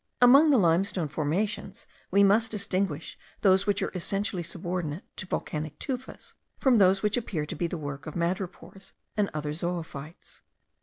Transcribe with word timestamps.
Among 0.19 0.49
the 0.49 0.57
limestone 0.57 1.07
formations 1.09 1.85
we 2.09 2.23
must 2.23 2.49
distinguish 2.49 3.19
those 3.41 3.67
which 3.67 3.83
are 3.83 3.91
essentially 3.93 4.41
subordinate 4.41 5.03
to 5.17 5.27
volcanic 5.27 5.77
tufas* 5.77 6.33
from 6.57 6.79
those 6.79 7.03
which 7.03 7.17
appear 7.17 7.45
to 7.45 7.55
be 7.55 7.67
the 7.67 7.77
work 7.77 8.07
of 8.07 8.15
madrepores 8.15 8.93
and 9.15 9.29
other 9.35 9.53
zoophytes. 9.53 10.41